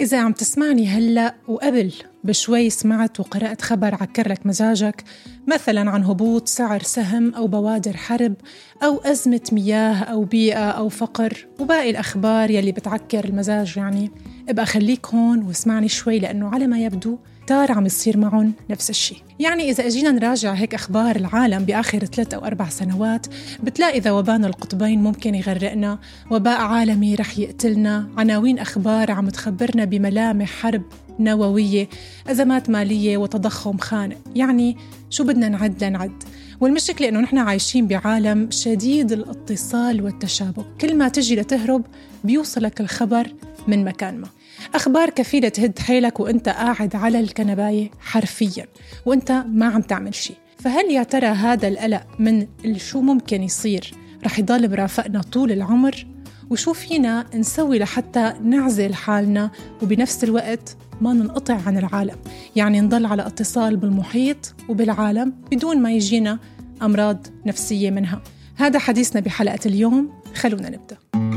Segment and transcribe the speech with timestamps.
[0.00, 1.92] إذا عم تسمعني هلأ وقبل
[2.24, 5.04] بشوي سمعت وقرأت خبر عكر لك مزاجك
[5.46, 8.34] مثلا عن هبوط سعر سهم أو بوادر حرب
[8.82, 14.10] أو أزمة مياه أو بيئة أو فقر وباقي الأخبار يلي بتعكر المزاج يعني.
[14.48, 17.18] إبقى خليك هون واسمعني شوي لأنه على ما يبدو
[17.48, 19.18] كتار عم يصير معهم نفس الشيء.
[19.38, 23.26] يعني إذا أجينا نراجع هيك أخبار العالم بآخر ثلاث أو أربع سنوات
[23.62, 25.98] بتلاقي ذوبان القطبين ممكن يغرقنا
[26.30, 30.82] وباء عالمي رح يقتلنا عناوين أخبار عم تخبرنا بملامح حرب
[31.20, 31.88] نووية
[32.26, 34.18] أزمات مالية وتضخم خانق.
[34.34, 34.76] يعني
[35.10, 36.22] شو بدنا نعد لنعد؟
[36.60, 40.64] والمشكلة إنه نحن عايشين بعالم شديد الاتصال والتشابك.
[40.80, 41.84] كل ما تجي لتهرب
[42.24, 43.32] بيوصلك الخبر
[43.68, 44.28] من مكان ما.
[44.74, 48.66] أخبار كفيلة تهد حيلك وأنت قاعد على الكنباية حرفيا
[49.06, 53.94] وأنت ما عم تعمل شيء فهل يا ترى هذا القلق من شو ممكن يصير؟
[54.24, 56.06] رح يضل مرافقنا طول العمر؟
[56.50, 59.50] وشو فينا نسوي لحتى نعزل حالنا
[59.82, 62.16] وبنفس الوقت ما ننقطع عن العالم؟
[62.56, 66.38] يعني نضل على اتصال بالمحيط وبالعالم بدون ما يجينا
[66.82, 68.22] أمراض نفسية منها.
[68.56, 71.27] هذا حديثنا بحلقة اليوم خلونا نبدأ.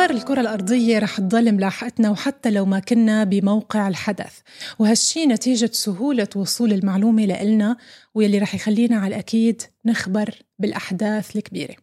[0.00, 4.32] أخبار الكرة الأرضية رح تضل ملاحقتنا وحتى لو ما كنا بموقع الحدث.
[4.78, 7.76] وهالشي نتيجة سهولة وصول المعلومة لإلنا
[8.14, 11.74] ويلي رح يخلينا على الأكيد نخبر بالأحداث الكبيرة.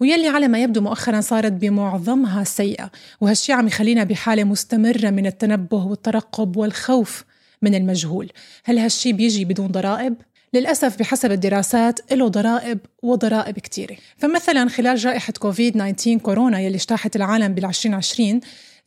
[0.00, 2.90] ويلي على ما يبدو مؤخرا صارت بمعظمها سيئة.
[3.20, 7.24] وهالشي عم يخلينا بحالة مستمرة من التنبه والترقب والخوف
[7.62, 8.32] من المجهول.
[8.64, 10.14] هل هالشي بيجي بدون ضرائب؟
[10.54, 13.96] للأسف بحسب الدراسات له ضرائب وضرائب كتيرة.
[14.18, 18.40] فمثلا خلال جائحة كوفيد 19 كورونا يلي اجتاحت العالم بال 2020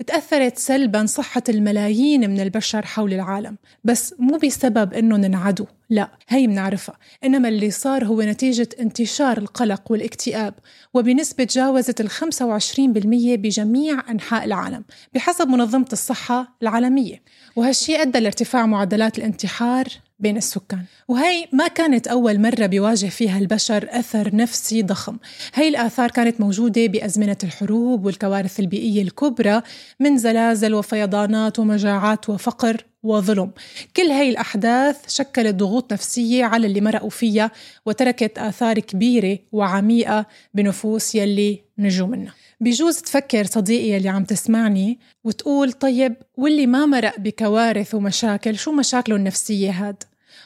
[0.08, 3.58] تأثرت سلبا صحة الملايين من البشر حول العالم.
[3.84, 9.92] بس مو بسبب إنه ننعدوا لا هي منعرفها إنما اللي صار هو نتيجة انتشار القلق
[9.92, 10.54] والاكتئاب
[10.94, 17.22] وبنسبة جاوزت ال 25% بجميع أنحاء العالم بحسب منظمة الصحة العالمية.
[17.56, 19.88] وهالشي أدى لارتفاع معدلات الانتحار
[20.20, 20.84] بين السكان.
[21.08, 25.18] وهي ما كانت أول مرة بيواجه فيها البشر أثر نفسي ضخم.
[25.54, 29.62] هي الآثار كانت موجودة بأزمنة الحروب والكوارث البيئية الكبرى
[30.00, 32.84] من زلازل وفيضانات ومجاعات وفقر.
[33.04, 33.52] وظلم
[33.98, 37.52] كل هاي الأحداث شكلت ضغوط نفسية على اللي مرقوا فيها
[37.86, 45.72] وتركت آثار كبيرة وعميقة بنفوس يلي نجوا منها بجوز تفكر صديقي يلي عم تسمعني وتقول
[45.72, 50.04] طيب واللي ما مرق بكوارث ومشاكل شو مشاكله النفسية هاد؟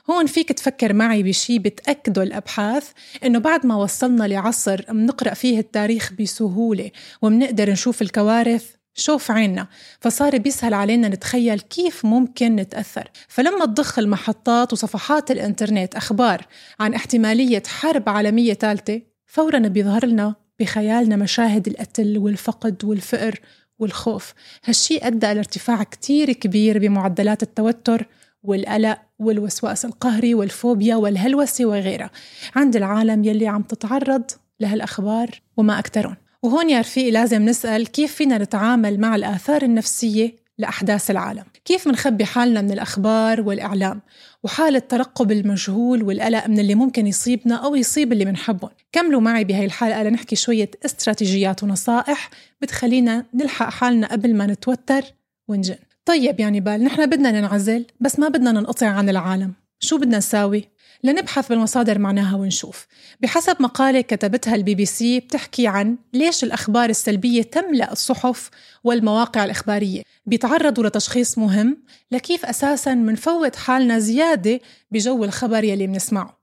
[0.09, 2.91] هون فيك تفكر معي بشي بتأكده الأبحاث
[3.23, 6.91] إنه بعد ما وصلنا لعصر منقرأ فيه التاريخ بسهولة
[7.22, 9.68] ومنقدر نشوف الكوارث شوف عيننا.
[10.00, 13.09] فصار بيسهل علينا نتخيل كيف ممكن نتأثر.
[13.28, 16.46] فلما تضخ المحطات وصفحات الإنترنت أخبار
[16.79, 23.40] عن احتمالية حرب عالمية ثالثة فورا بيظهر لنا بخيالنا مشاهد القتل والفقد والفقر
[23.79, 24.34] والخوف.
[24.66, 28.06] هالشي أدى لارتفاع كتير كبير بمعدلات التوتر
[28.44, 32.12] والقلق والوسواس القهري والفوبيا والهلوسة وغيرها.
[32.56, 34.23] عند العالم يلي عم تتعرض
[34.59, 41.12] لهالأخبار وما أكترون وهون يا رفيقي لازم نسأل كيف فينا نتعامل مع الآثار النفسية لأحداث
[41.12, 44.02] العالم؟ كيف منخبي حالنا من الأخبار والإعلام؟
[44.44, 49.66] وحالة ترقب المجهول والقلق من اللي ممكن يصيبنا أو يصيب اللي بنحبهم كملوا معي بهاي
[49.66, 52.29] الحلقة لنحكي شوية استراتيجيات ونصائح
[52.62, 55.02] بتخلينا نلحق حالنا قبل ما نتوتر
[55.47, 55.78] ونجن.
[56.06, 59.53] طيب يعني بال نحن بدنا ننعزل بس ما بدنا ننقطع عن العالم.
[59.79, 60.71] شو بدنا نساوي؟
[61.03, 62.88] لنبحث بالمصادر معناها ونشوف.
[63.19, 68.50] بحسب مقالة كتبتها البي بي سي بتحكي عن ليش الأخبار السلبية تملأ الصحف
[68.84, 70.01] والمواقع الإخبارية.
[70.25, 71.78] بيتعرضوا لتشخيص مهم
[72.11, 74.59] لكيف أساساً منفوت حالنا زيادة
[74.91, 76.41] بجو الخبر يلي بنسمعه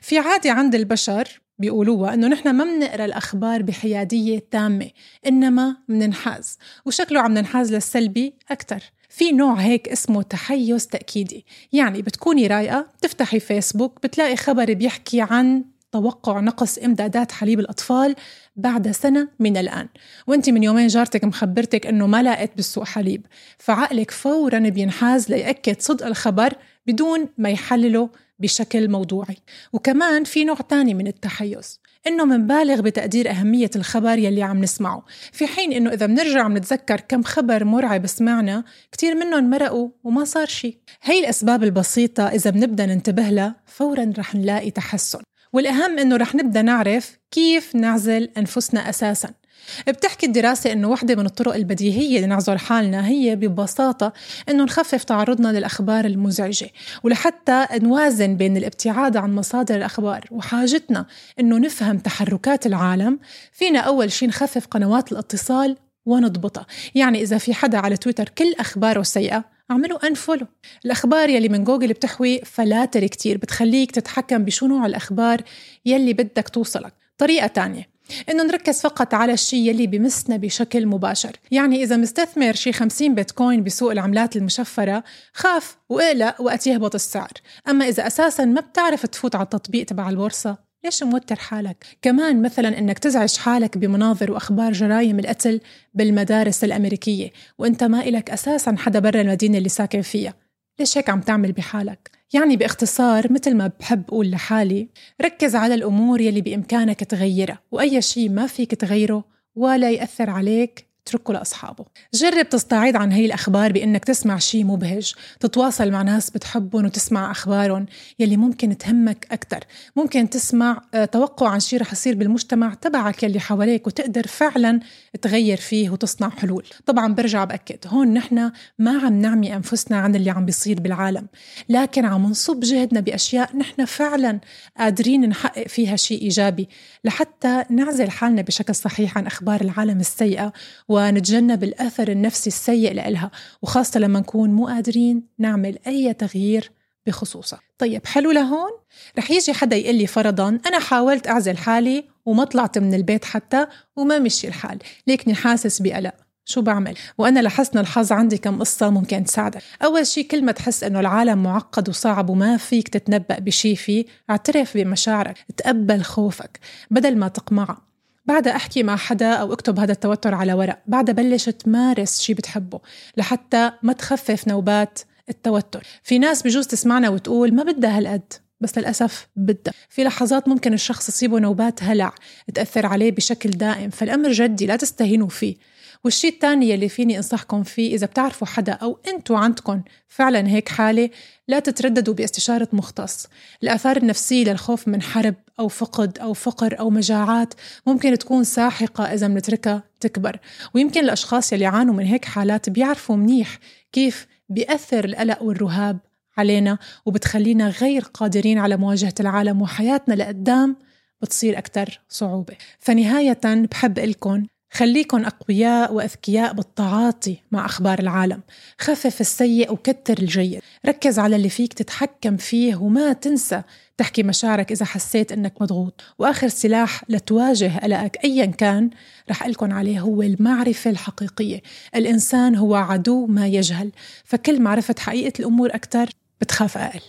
[0.00, 4.90] في عادة عند البشر بيقولوها إنه نحن ما بنقرا الأخبار بحيادية تامة
[5.26, 8.82] إنما بننحاز وشكله عم ننحاز للسلبي أكثر
[9.14, 11.46] في نوع هيك اسمه تحيز تأكيدي.
[11.72, 18.14] يعني بتكوني رايقة بتفتحي فيسبوك بتلاقي خبر بيحكي عن توقع نقص إمدادات حليب الأطفال
[18.56, 19.88] بعد سنة من الآن.
[20.26, 23.26] وانت من يومين جارتك مخبرتك إنه ما لقيت بالسوق حليب.
[23.58, 26.52] فعقلك فورا بينحاز ليأكد صدق الخبر
[26.86, 29.36] بدون ما يحلله بشكل موضوعي.
[29.72, 31.80] وكمان في نوع تاني من التحيز.
[32.06, 35.04] إنه منبالغ بتقدير أهمية الخبر يلي عم نسمعه.
[35.32, 40.46] في حين إنه إذا بنرجع بنتذكر كم خبر مرعب سمعنا كتير منهم مرقوا وما صار
[40.46, 45.18] شيء هي الأسباب البسيطة إذا بنبدأ ننتبه لها فورا رح نلاقي تحسن.
[45.52, 49.41] والأهم إنه رح نبدأ نعرف كيف نعزل أنفسنا أساساً.
[49.88, 54.12] بتحكي الدراسة إنه واحدة من الطرق البديهية لنعزل حالنا هي ببساطة
[54.48, 56.70] إنه نخفف تعرضنا للأخبار المزعجة
[57.02, 61.06] ولحتى نوازن بين الابتعاد عن مصادر الأخبار وحاجتنا
[61.40, 63.18] إنه نفهم تحركات العالم
[63.52, 65.76] فينا أول شيء نخفف قنوات الاتصال
[66.06, 66.66] ونضبطها.
[66.94, 70.46] يعني إذا في حدا على تويتر كل أخباره سيئة اعملوا unfollow
[70.84, 75.42] الأخبار يلي من جوجل بتحوي فلاتر كتير بتخليك تتحكم بشو نوع الأخبار
[75.86, 76.94] يلي بدك توصلك.
[77.18, 77.91] طريقة تانية
[78.28, 83.64] إنه نركز فقط على الشيء يلي بمسنا بشكل مباشر يعني إذا مستثمر شي 50 بيتكوين
[83.64, 87.32] بسوق العملات المشفرة خاف وإقلق وقت يهبط السعر
[87.68, 92.78] أما إذا أساسا ما بتعرف تفوت على التطبيق تبع البورصه ليش موتر حالك؟ كمان مثلا
[92.78, 95.60] إنك تزعج حالك بمناظر وأخبار جرائم القتل
[95.94, 100.34] بالمدارس الأمريكية وإنت ما إلك أساسا حدا برا المدينة اللي ساكن فيها،
[100.80, 104.88] ليش هيك عم تعمل بحالك؟ يعني باختصار مثل ما بحب أقول لحالي
[105.22, 109.24] ركز على الأمور يلي بإمكانك تغيرها وأي شيء ما فيك تغيره
[109.54, 111.84] ولا يأثر عليك اتركه لأصحابه.
[112.14, 117.86] جرب تستعيض عن هي الأخبار بإنك تسمع شيء مبهج تتواصل مع ناس بتحبهم وتسمع أخبارهم
[118.18, 119.60] يلي ممكن تهمك أكثر
[119.96, 124.80] ممكن تسمع آه، توقع عن شيء رح يصير بالمجتمع تبعك يلي حواليك وتقدر فعلا
[125.22, 126.66] تغير فيه وتصنع حلول.
[126.86, 131.26] طبعا برجع بأكد هون نحن ما عم نعمي أنفسنا عن اللي عم بيصير بالعالم.
[131.68, 134.40] لكن عم نصب جهدنا بأشياء نحن فعلا
[134.78, 136.68] قادرين نحقق فيها شيء إيجابي
[137.04, 140.52] لحتى نعزل حالنا بشكل صحيح عن أخبار العالم السيئة
[140.92, 143.30] ونتجنب الأثر النفسي السيء لإلها
[143.62, 146.70] وخاصة لما نكون مو قادرين نعمل أي تغيير
[147.06, 147.60] بخصوصها.
[147.78, 148.70] طيب حلو لهون؟
[149.18, 153.66] رح يجي حدا يقول لي فرضا أنا حاولت أعزل حالي وما طلعت من البيت حتى
[153.96, 156.14] وما مشي الحال ليكني حاسس بقلق.
[156.44, 159.62] شو بعمل؟ وأنا لحسن الحظ عندي كم قصة ممكن تساعدك.
[159.84, 164.76] أول شيء كل ما تحس أنه العالم معقد وصعب وما فيك تتنبأ بشي فيه اعترف
[164.76, 166.60] بمشاعرك تقبل خوفك
[166.90, 167.91] بدل ما تقمعها
[168.24, 172.80] بعدها أحكي مع حدا أو أكتب هذا التوتر على ورق بعدها بلش تمارس شي بتحبه
[173.16, 174.98] لحتى ما تخفف نوبات
[175.28, 175.86] التوتر.
[176.02, 179.74] في ناس بجوز تسمعنا وتقول ما بدها هالقد بس للأسف بدها.
[179.88, 182.14] في لحظات ممكن الشخص يصيبه نوبات هلع
[182.54, 185.56] تأثر عليه بشكل دائم فالأمر جدي لا تستهينوا فيه.
[186.04, 191.10] والشيء الثاني يلي فيني أنصحكم فيه إذا بتعرفوا حدا أو أنتوا عندكم فعلا هيك حالة
[191.48, 193.26] لا تترددوا باستشارة مختص.
[193.62, 197.54] الآثار النفسية للخوف من حرب أو فقد أو فقر أو مجاعات
[197.86, 200.38] ممكن تكون ساحقة إذا بنتركها تكبر.
[200.74, 203.58] ويمكن الأشخاص يلي عانوا من هيك حالات بيعرفوا منيح
[203.92, 205.98] كيف بيأثر القلق والرهاب
[206.36, 210.76] علينا وبتخلينا غير قادرين على مواجهة العالم وحياتنا لقدام
[211.22, 212.54] بتصير أكثر صعوبة.
[212.78, 218.40] فنهاية بحب لكم خليكن أقوياء وأذكياء بالتعاطي مع أخبار العالم.
[218.78, 220.60] خفف السيء وكتر الجيد.
[220.86, 223.62] ركز على اللي فيك تتحكم فيه وما تنسى
[223.96, 226.00] تحكي مشاعرك إذا حسيت أنك مضغوط.
[226.18, 228.90] وآخر سلاح لتواجه قلقك أيا كان
[229.30, 231.62] رح لكم عليه هو المعرفة الحقيقية.
[231.94, 233.92] الإنسان هو عدو ما يجهل.
[234.24, 236.10] فكل معرفة حقيقة الأمور أكثر
[236.40, 237.00] بتخاف أقل.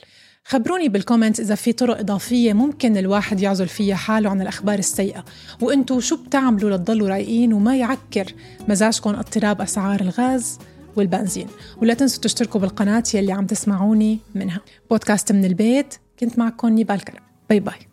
[0.45, 5.25] خبروني بالكومنت إذا في طرق إضافية ممكن الواحد يعزل فيها حاله عن الأخبار السيئة.
[5.62, 8.34] وإنتوا شو بتعملوا لتضلوا رايقين وما يعكر
[8.68, 10.60] مزاجكم اضطراب أسعار الغاز
[10.95, 11.48] والبنزين.
[11.81, 14.62] ولا تنسوا تشتركوا بالقناة يلي عم تسمعوني منها.
[14.90, 17.24] بودكاست من البيت كنت معكم نيبال كرم.
[17.50, 17.93] bye bye.